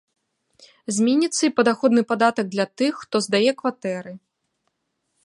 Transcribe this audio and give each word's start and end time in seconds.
Зменіцца 0.95 1.41
і 1.47 1.51
падаходны 1.59 2.01
падатак 2.13 2.45
для 2.55 2.65
тых, 2.83 2.93
хто 3.05 3.17
здае 3.27 3.51
кватэры. 3.61 4.15